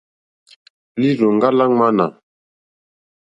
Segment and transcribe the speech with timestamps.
[0.99, 2.05] Lírzòŋɡá lá ŋwánà.